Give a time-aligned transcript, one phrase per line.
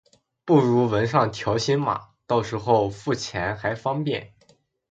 [0.45, 4.33] 不如纹上条形码，到时候付钱还方便